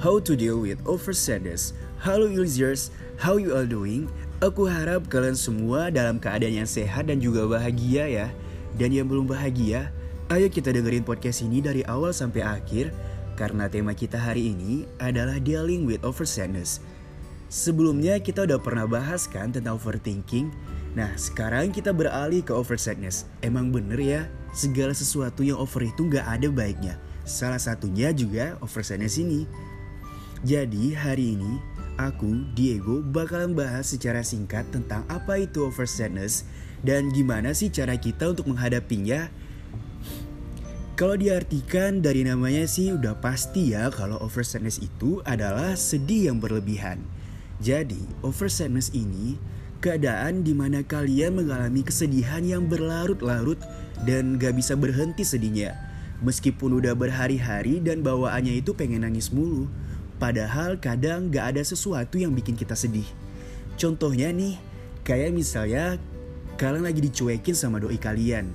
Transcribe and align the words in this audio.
how 0.00 0.16
to 0.16 0.32
deal 0.32 0.56
with 0.64 0.80
over 0.88 1.12
sadness. 1.12 1.76
Halo 2.00 2.24
users, 2.24 2.88
how 3.20 3.36
you 3.36 3.52
all 3.52 3.68
doing? 3.68 4.08
Aku 4.40 4.64
harap 4.64 5.04
kalian 5.12 5.36
semua 5.36 5.92
dalam 5.92 6.16
keadaan 6.16 6.64
yang 6.64 6.68
sehat 6.68 7.12
dan 7.12 7.20
juga 7.20 7.44
bahagia 7.44 8.08
ya. 8.08 8.26
Dan 8.80 8.96
yang 8.96 9.04
belum 9.04 9.28
bahagia, 9.28 9.92
ayo 10.32 10.48
kita 10.48 10.72
dengerin 10.72 11.04
podcast 11.04 11.44
ini 11.44 11.60
dari 11.60 11.84
awal 11.84 12.16
sampai 12.16 12.40
akhir 12.40 12.96
karena 13.36 13.68
tema 13.68 13.92
kita 13.92 14.16
hari 14.16 14.56
ini 14.56 14.88
adalah 14.96 15.36
dealing 15.36 15.84
with 15.84 16.00
over 16.00 16.24
sadness. 16.24 16.80
Sebelumnya 17.52 18.16
kita 18.24 18.48
udah 18.48 18.56
pernah 18.56 18.88
bahas 18.88 19.28
kan 19.28 19.52
tentang 19.52 19.76
overthinking. 19.76 20.48
Nah 20.96 21.12
sekarang 21.20 21.76
kita 21.76 21.92
beralih 21.92 22.40
ke 22.40 22.56
over 22.56 22.80
sadness. 22.80 23.28
Emang 23.44 23.68
bener 23.68 24.00
ya, 24.00 24.20
segala 24.56 24.96
sesuatu 24.96 25.44
yang 25.44 25.60
over 25.60 25.84
itu 25.84 26.08
gak 26.08 26.24
ada 26.24 26.48
baiknya. 26.48 26.96
Salah 27.28 27.60
satunya 27.60 28.16
juga 28.16 28.56
over 28.64 28.80
sadness 28.80 29.20
ini. 29.20 29.44
Jadi 30.40 30.96
hari 30.96 31.36
ini 31.36 31.60
aku, 32.00 32.48
Diego, 32.56 33.04
bakalan 33.04 33.52
bahas 33.52 33.92
secara 33.92 34.24
singkat 34.24 34.64
tentang 34.72 35.04
apa 35.12 35.36
itu 35.36 35.68
over 35.68 35.84
sadness 35.84 36.48
dan 36.80 37.12
gimana 37.12 37.52
sih 37.52 37.68
cara 37.68 37.92
kita 38.00 38.32
untuk 38.32 38.48
menghadapinya. 38.48 39.28
Kalau 40.96 41.16
diartikan 41.20 42.00
dari 42.00 42.24
namanya 42.24 42.64
sih 42.64 42.88
udah 42.88 43.20
pasti 43.20 43.76
ya 43.76 43.92
kalau 43.92 44.16
over 44.24 44.40
sadness 44.40 44.80
itu 44.80 45.20
adalah 45.28 45.76
sedih 45.76 46.32
yang 46.32 46.40
berlebihan. 46.40 47.04
Jadi 47.60 48.00
over 48.24 48.48
sadness 48.48 48.88
ini 48.96 49.36
keadaan 49.84 50.40
di 50.40 50.56
mana 50.56 50.80
kalian 50.80 51.36
mengalami 51.36 51.84
kesedihan 51.84 52.40
yang 52.40 52.64
berlarut-larut 52.64 53.60
dan 54.08 54.40
gak 54.40 54.56
bisa 54.56 54.72
berhenti 54.72 55.20
sedihnya. 55.20 55.76
Meskipun 56.24 56.80
udah 56.80 56.96
berhari-hari 56.96 57.80
dan 57.84 58.00
bawaannya 58.00 58.60
itu 58.60 58.72
pengen 58.72 59.04
nangis 59.04 59.28
mulu. 59.28 59.68
Padahal 60.20 60.76
kadang 60.76 61.32
gak 61.32 61.56
ada 61.56 61.62
sesuatu 61.64 62.20
yang 62.20 62.36
bikin 62.36 62.52
kita 62.52 62.76
sedih. 62.76 63.08
Contohnya 63.80 64.28
nih, 64.28 64.60
kayak 65.00 65.32
misalnya 65.32 65.96
kalian 66.60 66.84
lagi 66.84 67.00
dicuekin 67.00 67.56
sama 67.56 67.80
doi 67.80 67.96
kalian. 67.96 68.52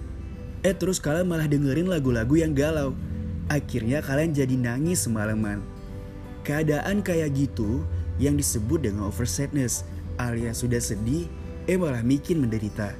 Eh 0.61 0.77
terus 0.77 1.01
kalian 1.01 1.25
malah 1.25 1.49
dengerin 1.49 1.89
lagu-lagu 1.89 2.37
yang 2.37 2.53
galau. 2.53 2.93
Akhirnya 3.49 4.05
kalian 4.05 4.37
jadi 4.37 4.53
nangis 4.53 5.09
semalaman. 5.09 5.65
Keadaan 6.45 7.01
kayak 7.01 7.33
gitu 7.33 7.81
yang 8.21 8.37
disebut 8.37 8.85
dengan 8.85 9.09
over 9.09 9.25
sadness 9.25 9.81
alias 10.21 10.61
sudah 10.61 10.77
sedih, 10.77 11.25
eh 11.65 11.77
malah 11.81 12.05
bikin 12.05 12.45
menderita. 12.45 12.93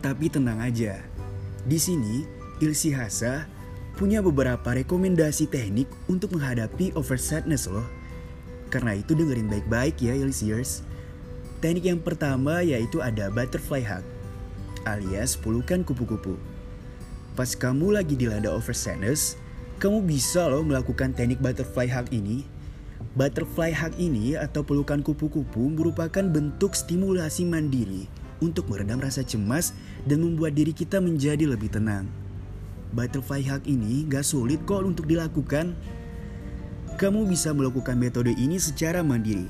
Tapi 0.00 0.32
tenang 0.32 0.64
aja, 0.64 1.04
di 1.68 1.76
sini 1.76 2.24
Ilsi 2.64 2.96
Hasa 2.96 3.44
punya 3.98 4.22
beberapa 4.22 4.78
rekomendasi 4.78 5.50
teknik 5.50 5.90
untuk 6.06 6.38
menghadapi 6.38 6.94
over 6.94 7.18
sadness 7.18 7.66
loh. 7.66 7.82
Karena 8.70 8.94
itu 8.94 9.18
dengerin 9.18 9.50
baik-baik 9.50 9.98
ya 9.98 10.14
Ilsiers. 10.14 10.86
Teknik 11.58 11.90
yang 11.90 11.98
pertama 11.98 12.62
yaitu 12.62 13.02
ada 13.02 13.26
butterfly 13.26 13.82
hug 13.82 14.06
alias 14.86 15.34
pelukan 15.34 15.82
kupu-kupu. 15.82 16.38
Pas 17.34 17.50
kamu 17.58 17.98
lagi 17.98 18.14
dilanda 18.14 18.54
over 18.54 18.70
sadness, 18.70 19.34
kamu 19.82 20.06
bisa 20.06 20.46
loh 20.46 20.62
melakukan 20.62 21.10
teknik 21.10 21.42
butterfly 21.42 21.90
hug 21.90 22.06
ini. 22.14 22.46
Butterfly 23.18 23.74
hug 23.74 23.98
ini 23.98 24.38
atau 24.38 24.62
pelukan 24.62 25.02
kupu-kupu 25.02 25.74
merupakan 25.74 26.22
bentuk 26.22 26.78
stimulasi 26.78 27.42
mandiri 27.42 28.06
untuk 28.38 28.70
meredam 28.70 29.02
rasa 29.02 29.26
cemas 29.26 29.74
dan 30.06 30.22
membuat 30.22 30.54
diri 30.54 30.70
kita 30.70 31.02
menjadi 31.02 31.50
lebih 31.50 31.74
tenang. 31.74 32.27
Butterfly 32.92 33.44
hug 33.44 33.64
ini 33.68 34.08
gak 34.08 34.24
sulit 34.24 34.64
kok 34.64 34.84
untuk 34.84 35.04
dilakukan. 35.04 35.76
Kamu 36.96 37.28
bisa 37.28 37.52
melakukan 37.52 37.94
metode 38.00 38.32
ini 38.34 38.56
secara 38.56 39.04
mandiri. 39.04 39.46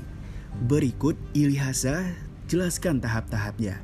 Berikut 0.67 1.15
Ilhasa 1.31 2.03
jelaskan 2.51 2.99
tahap-tahapnya. 2.99 3.79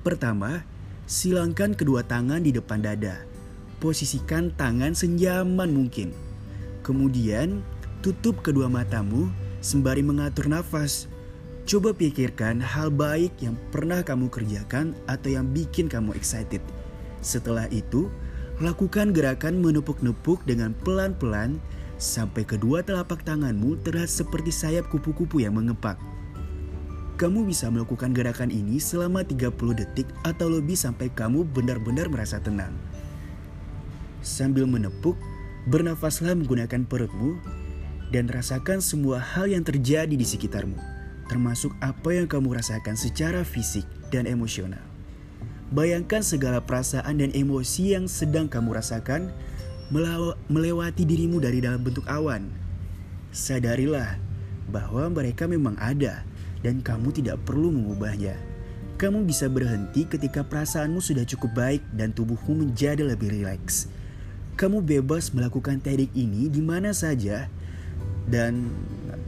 Pertama, 0.00 0.64
silangkan 1.04 1.74
kedua 1.74 2.06
tangan 2.06 2.40
di 2.40 2.54
depan 2.54 2.80
dada. 2.80 3.26
Posisikan 3.82 4.52
tangan 4.54 4.94
senyaman 4.94 5.72
mungkin. 5.72 6.14
Kemudian, 6.80 7.60
tutup 8.00 8.40
kedua 8.40 8.68
matamu 8.68 9.28
sembari 9.60 10.00
mengatur 10.00 10.48
nafas. 10.48 11.08
Coba 11.68 11.92
pikirkan 11.92 12.64
hal 12.64 12.88
baik 12.88 13.36
yang 13.44 13.54
pernah 13.68 14.00
kamu 14.00 14.32
kerjakan 14.32 14.96
atau 15.04 15.28
yang 15.36 15.46
bikin 15.52 15.86
kamu 15.86 16.16
excited. 16.16 16.64
Setelah 17.20 17.68
itu, 17.68 18.08
Lakukan 18.60 19.16
gerakan 19.16 19.64
menepuk-nepuk 19.64 20.44
dengan 20.44 20.76
pelan-pelan 20.84 21.56
sampai 21.96 22.44
kedua 22.44 22.84
telapak 22.84 23.24
tanganmu 23.24 23.80
terlihat 23.80 24.12
seperti 24.12 24.52
sayap 24.52 24.84
kupu-kupu 24.92 25.40
yang 25.40 25.56
mengepak. 25.56 25.96
Kamu 27.16 27.48
bisa 27.48 27.72
melakukan 27.72 28.12
gerakan 28.12 28.52
ini 28.52 28.76
selama 28.76 29.24
30 29.24 29.56
detik 29.80 30.04
atau 30.28 30.52
lebih 30.52 30.76
sampai 30.76 31.08
kamu 31.08 31.48
benar-benar 31.48 32.12
merasa 32.12 32.36
tenang. 32.36 32.76
Sambil 34.20 34.68
menepuk, 34.68 35.16
bernafaslah 35.64 36.36
menggunakan 36.36 36.84
perutmu 36.84 37.40
dan 38.12 38.28
rasakan 38.28 38.84
semua 38.84 39.24
hal 39.24 39.48
yang 39.48 39.64
terjadi 39.64 40.12
di 40.12 40.26
sekitarmu, 40.28 40.76
termasuk 41.32 41.72
apa 41.80 42.12
yang 42.12 42.28
kamu 42.28 42.60
rasakan 42.60 42.92
secara 42.92 43.40
fisik 43.40 43.88
dan 44.12 44.28
emosional. 44.28 44.89
Bayangkan 45.70 46.18
segala 46.26 46.58
perasaan 46.58 47.22
dan 47.22 47.30
emosi 47.30 47.94
yang 47.94 48.10
sedang 48.10 48.50
kamu 48.50 48.74
rasakan 48.74 49.30
melewati 50.50 51.06
dirimu 51.06 51.38
dari 51.38 51.62
dalam 51.62 51.78
bentuk 51.78 52.02
awan. 52.10 52.50
Sadarilah 53.30 54.18
bahwa 54.66 55.06
mereka 55.14 55.46
memang 55.46 55.78
ada 55.78 56.26
dan 56.66 56.82
kamu 56.82 57.14
tidak 57.14 57.38
perlu 57.46 57.70
mengubahnya. 57.70 58.34
Kamu 58.98 59.22
bisa 59.22 59.46
berhenti 59.46 60.10
ketika 60.10 60.42
perasaanmu 60.42 60.98
sudah 60.98 61.22
cukup 61.22 61.54
baik 61.54 61.82
dan 61.94 62.10
tubuhmu 62.10 62.66
menjadi 62.66 63.06
lebih 63.06 63.30
rileks. 63.30 63.86
Kamu 64.58 64.82
bebas 64.82 65.30
melakukan 65.30 65.78
teknik 65.78 66.10
ini 66.18 66.50
di 66.50 66.60
mana 66.60 66.90
saja 66.90 67.46
dan 68.26 68.74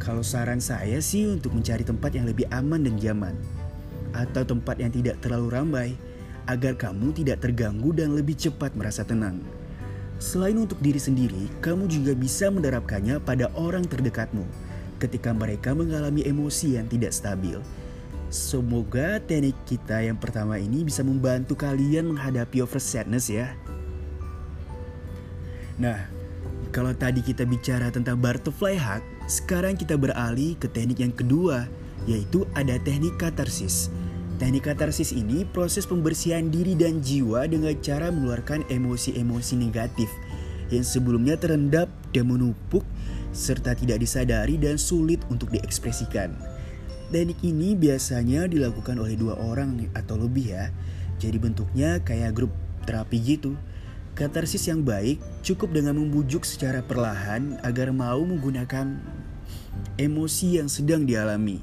kalau 0.02 0.26
saran 0.26 0.58
saya 0.58 0.98
sih 0.98 1.30
untuk 1.30 1.54
mencari 1.54 1.86
tempat 1.86 2.18
yang 2.18 2.26
lebih 2.26 2.50
aman 2.50 2.82
dan 2.82 2.98
nyaman 2.98 3.34
atau 4.12 4.42
tempat 4.42 4.82
yang 4.82 4.92
tidak 4.92 5.22
terlalu 5.24 5.48
ramai 5.48 5.88
agar 6.46 6.74
kamu 6.74 7.14
tidak 7.14 7.42
terganggu 7.44 7.94
dan 7.94 8.14
lebih 8.14 8.34
cepat 8.34 8.74
merasa 8.74 9.06
tenang. 9.06 9.42
Selain 10.22 10.54
untuk 10.54 10.78
diri 10.78 11.02
sendiri, 11.02 11.50
kamu 11.58 11.90
juga 11.90 12.14
bisa 12.14 12.46
menerapkannya 12.46 13.18
pada 13.22 13.50
orang 13.58 13.82
terdekatmu 13.82 14.46
ketika 15.02 15.34
mereka 15.34 15.74
mengalami 15.74 16.22
emosi 16.22 16.78
yang 16.78 16.86
tidak 16.86 17.10
stabil. 17.10 17.58
Semoga 18.30 19.18
teknik 19.18 19.58
kita 19.66 20.00
yang 20.06 20.16
pertama 20.16 20.56
ini 20.56 20.86
bisa 20.86 21.02
membantu 21.04 21.58
kalian 21.58 22.14
menghadapi 22.14 22.62
over 22.62 22.80
sadness 22.80 23.28
ya. 23.28 23.52
Nah, 25.76 26.06
kalau 26.72 26.96
tadi 26.96 27.20
kita 27.20 27.44
bicara 27.44 27.92
tentang 27.92 28.16
butterfly 28.16 28.78
hug, 28.78 29.04
sekarang 29.28 29.76
kita 29.76 29.98
beralih 29.98 30.56
ke 30.56 30.70
teknik 30.70 31.04
yang 31.04 31.12
kedua, 31.12 31.68
yaitu 32.08 32.48
ada 32.56 32.80
teknik 32.80 33.18
katarsis. 33.20 33.92
Teknik 34.42 34.74
katarsis 34.74 35.14
ini 35.14 35.46
proses 35.46 35.86
pembersihan 35.86 36.42
diri 36.50 36.74
dan 36.74 36.98
jiwa 36.98 37.46
dengan 37.46 37.78
cara 37.78 38.10
mengeluarkan 38.10 38.66
emosi-emosi 38.66 39.54
negatif 39.54 40.10
yang 40.66 40.82
sebelumnya 40.82 41.38
terendap 41.38 41.86
dan 42.10 42.26
menumpuk 42.26 42.82
serta 43.30 43.78
tidak 43.78 44.02
disadari 44.02 44.58
dan 44.58 44.82
sulit 44.82 45.22
untuk 45.30 45.46
diekspresikan. 45.54 46.34
Teknik 47.14 47.38
ini 47.46 47.78
biasanya 47.78 48.50
dilakukan 48.50 48.98
oleh 48.98 49.14
dua 49.14 49.38
orang 49.38 49.78
atau 49.94 50.18
lebih 50.18 50.58
ya. 50.58 50.74
Jadi 51.22 51.38
bentuknya 51.38 52.02
kayak 52.02 52.34
grup 52.34 52.50
terapi 52.82 53.22
gitu. 53.22 53.54
Katarsis 54.18 54.66
yang 54.66 54.82
baik 54.82 55.22
cukup 55.46 55.70
dengan 55.70 56.02
membujuk 56.02 56.42
secara 56.42 56.82
perlahan 56.82 57.62
agar 57.62 57.94
mau 57.94 58.18
menggunakan 58.26 58.90
emosi 60.02 60.58
yang 60.58 60.66
sedang 60.66 61.06
dialami. 61.06 61.62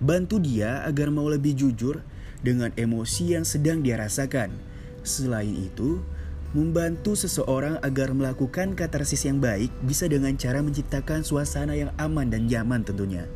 Bantu 0.00 0.40
dia 0.40 0.80
agar 0.88 1.12
mau 1.12 1.28
lebih 1.28 1.52
jujur 1.52 2.13
dengan 2.44 2.70
emosi 2.76 3.32
yang 3.32 3.48
sedang 3.48 3.80
dia 3.80 3.96
rasakan. 3.96 4.52
Selain 5.00 5.56
itu, 5.56 6.04
membantu 6.52 7.18
seseorang 7.18 7.82
agar 7.82 8.14
melakukan 8.14 8.76
katarsis 8.76 9.26
yang 9.26 9.42
baik 9.42 9.72
bisa 9.82 10.06
dengan 10.06 10.36
cara 10.38 10.62
menciptakan 10.62 11.24
suasana 11.26 11.74
yang 11.74 11.90
aman 11.98 12.30
dan 12.30 12.46
nyaman 12.46 12.84
tentunya. 12.84 13.26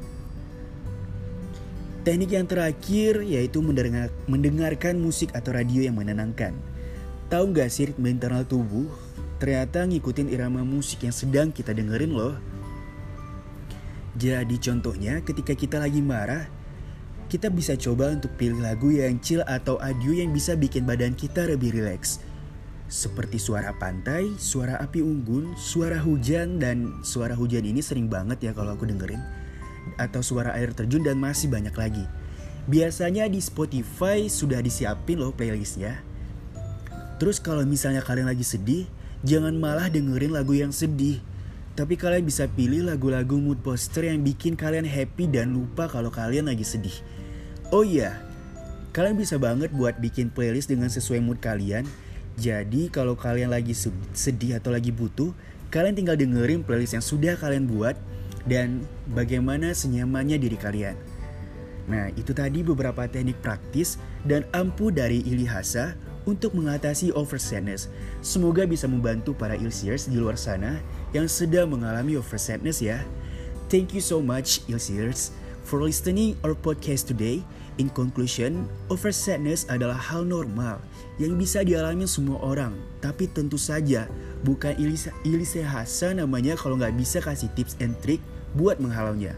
Teknik 2.06 2.30
yang 2.30 2.46
terakhir 2.46 3.20
yaitu 3.26 3.58
mendengar, 3.58 4.08
mendengarkan 4.30 4.96
musik 5.02 5.34
atau 5.34 5.50
radio 5.56 5.82
yang 5.82 5.98
menenangkan. 5.98 6.54
Tahu 7.28 7.52
gak 7.52 7.68
sih 7.68 7.90
ritme 7.90 8.08
internal 8.08 8.46
tubuh? 8.46 8.88
Ternyata 9.42 9.84
ngikutin 9.84 10.32
irama 10.32 10.64
musik 10.64 11.04
yang 11.04 11.12
sedang 11.12 11.52
kita 11.52 11.76
dengerin 11.76 12.14
loh. 12.14 12.38
Jadi 14.16 14.56
contohnya 14.56 15.20
ketika 15.20 15.52
kita 15.52 15.76
lagi 15.78 16.00
marah, 16.00 16.48
kita 17.28 17.52
bisa 17.52 17.76
coba 17.76 18.08
untuk 18.16 18.32
pilih 18.40 18.64
lagu 18.64 18.88
yang 18.88 19.20
chill 19.20 19.44
atau 19.44 19.76
audio 19.84 20.16
yang 20.16 20.32
bisa 20.32 20.56
bikin 20.56 20.88
badan 20.88 21.12
kita 21.12 21.44
lebih 21.44 21.76
rileks. 21.76 22.24
seperti 22.88 23.36
suara 23.36 23.76
pantai, 23.76 24.32
suara 24.40 24.80
api 24.80 25.04
unggun, 25.04 25.52
suara 25.60 26.00
hujan 26.00 26.56
dan 26.56 27.04
suara 27.04 27.36
hujan 27.36 27.68
ini 27.68 27.84
sering 27.84 28.08
banget 28.08 28.48
ya 28.48 28.52
kalau 28.56 28.72
aku 28.72 28.88
dengerin 28.88 29.20
atau 30.00 30.24
suara 30.24 30.56
air 30.56 30.72
terjun 30.72 31.04
dan 31.04 31.20
masih 31.20 31.52
banyak 31.52 31.72
lagi. 31.76 32.04
Biasanya 32.68 33.28
di 33.28 33.40
Spotify 33.40 34.28
sudah 34.28 34.60
disiapin 34.60 35.20
loh 35.20 35.32
playlistnya. 35.32 36.00
Terus 37.16 37.40
kalau 37.40 37.64
misalnya 37.64 38.04
kalian 38.04 38.28
lagi 38.28 38.44
sedih, 38.44 38.84
jangan 39.24 39.56
malah 39.56 39.88
dengerin 39.88 40.32
lagu 40.32 40.52
yang 40.52 40.72
sedih. 40.72 41.20
Tapi 41.72 41.94
kalian 41.94 42.26
bisa 42.26 42.50
pilih 42.50 42.84
lagu-lagu 42.84 43.38
mood 43.38 43.62
poster 43.62 44.10
yang 44.10 44.20
bikin 44.20 44.58
kalian 44.58 44.84
happy 44.84 45.30
dan 45.30 45.54
lupa 45.54 45.86
kalau 45.88 46.10
kalian 46.12 46.50
lagi 46.50 46.66
sedih. 46.66 46.92
Oh 47.68 47.84
iya, 47.84 48.16
kalian 48.96 49.20
bisa 49.20 49.36
banget 49.36 49.68
buat 49.76 50.00
bikin 50.00 50.32
playlist 50.32 50.72
dengan 50.72 50.88
sesuai 50.88 51.20
mood 51.20 51.36
kalian 51.38 51.84
jadi 52.38 52.86
kalau 52.94 53.18
kalian 53.18 53.50
lagi 53.50 53.74
sedih 54.14 54.62
atau 54.62 54.70
lagi 54.70 54.94
butuh, 54.94 55.34
kalian 55.74 55.98
tinggal 55.98 56.14
dengerin 56.14 56.62
playlist 56.62 56.94
yang 56.94 57.02
sudah 57.02 57.34
kalian 57.34 57.66
buat 57.66 57.98
dan 58.46 58.86
bagaimana 59.10 59.74
senyamannya 59.74 60.38
diri 60.38 60.54
kalian. 60.54 60.94
Nah, 61.90 62.14
itu 62.14 62.30
tadi 62.30 62.62
beberapa 62.62 63.10
teknik 63.10 63.42
praktis 63.42 63.98
dan 64.22 64.46
ampuh 64.54 64.94
dari 64.94 65.18
Ilihasa 65.26 65.98
untuk 66.30 66.54
mengatasi 66.54 67.10
over 67.18 67.42
sadness. 67.42 67.90
Semoga 68.22 68.70
bisa 68.70 68.86
membantu 68.86 69.34
para 69.34 69.58
Ilsiers 69.58 70.06
di 70.06 70.14
luar 70.14 70.38
sana 70.38 70.78
yang 71.10 71.26
sedang 71.26 71.74
mengalami 71.74 72.14
over 72.14 72.38
sadness 72.38 72.78
ya. 72.78 73.02
Thank 73.66 73.98
you 73.98 74.04
so 74.04 74.22
much 74.22 74.62
Ilsiers 74.70 75.34
for 75.68 75.84
listening 75.84 76.32
our 76.40 76.56
podcast 76.56 77.04
today. 77.04 77.44
In 77.76 77.92
conclusion, 77.92 78.64
over 78.88 79.12
sadness 79.12 79.68
adalah 79.68 79.94
hal 79.94 80.24
normal 80.24 80.80
yang 81.20 81.36
bisa 81.36 81.60
dialami 81.62 82.08
semua 82.08 82.40
orang. 82.40 82.74
Tapi 83.04 83.28
tentu 83.30 83.60
saja 83.60 84.08
bukan 84.42 84.74
Ilise, 84.80 85.62
Hasan 85.62 86.18
namanya 86.18 86.56
kalau 86.56 86.80
nggak 86.80 86.96
bisa 86.96 87.20
kasih 87.20 87.52
tips 87.54 87.76
and 87.84 87.94
trick 88.00 88.18
buat 88.56 88.80
menghalaunya. 88.80 89.36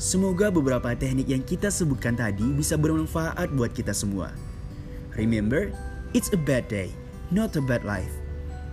Semoga 0.00 0.48
beberapa 0.50 0.90
teknik 0.96 1.28
yang 1.28 1.44
kita 1.44 1.68
sebutkan 1.70 2.16
tadi 2.16 2.48
bisa 2.56 2.74
bermanfaat 2.74 3.52
buat 3.54 3.70
kita 3.70 3.92
semua. 3.94 4.32
Remember, 5.14 5.70
it's 6.16 6.32
a 6.34 6.38
bad 6.40 6.66
day, 6.66 6.90
not 7.30 7.54
a 7.54 7.62
bad 7.62 7.84
life. 7.86 8.14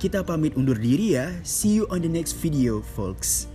Kita 0.01 0.25
pamit 0.25 0.57
undur 0.57 0.77
diri 0.77 1.17
ya. 1.17 1.33
See 1.41 1.77
you 1.77 1.85
on 1.93 2.01
the 2.01 2.09
next 2.09 2.37
video, 2.39 2.81
folks. 2.97 3.54